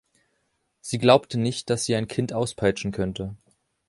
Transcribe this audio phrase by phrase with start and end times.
[0.79, 3.35] Sie glaubte nicht, dass sie ein Kind auspeitschen könnte.